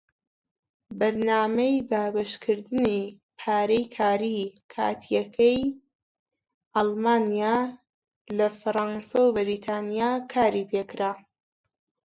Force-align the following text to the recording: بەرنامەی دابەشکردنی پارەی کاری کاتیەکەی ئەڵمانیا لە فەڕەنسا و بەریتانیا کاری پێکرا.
بەرنامەی 0.99 1.75
دابەشکردنی 1.91 2.99
پارەی 3.39 3.85
کاری 3.97 4.39
کاتیەکەی 4.73 5.61
ئەڵمانیا 6.75 7.57
لە 8.37 8.47
فەڕەنسا 8.59 9.19
و 9.23 9.33
بەریتانیا 9.35 10.11
کاری 10.33 10.67
پێکرا. 10.71 11.11